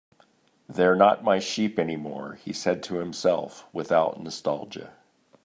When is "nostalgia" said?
4.19-4.93